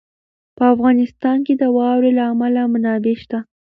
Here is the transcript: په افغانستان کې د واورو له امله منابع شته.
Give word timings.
په 0.57 0.63
افغانستان 0.73 1.37
کې 1.45 1.53
د 1.61 1.63
واورو 1.75 2.09
له 2.17 2.23
امله 2.31 2.61
منابع 2.73 3.15
شته. 3.23 3.39